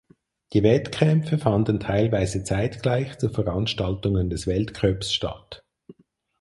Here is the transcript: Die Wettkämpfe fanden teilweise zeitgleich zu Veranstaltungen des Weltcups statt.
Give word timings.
Die 0.53 0.63
Wettkämpfe 0.63 1.37
fanden 1.37 1.79
teilweise 1.79 2.43
zeitgleich 2.43 3.19
zu 3.19 3.29
Veranstaltungen 3.29 4.31
des 4.31 4.47
Weltcups 4.47 5.13
statt. 5.13 5.63